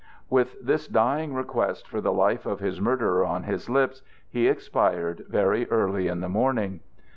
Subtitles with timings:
[0.31, 5.25] With this dying request for the life of his murderer on his lips, he expired
[5.29, 6.79] very early in the morning.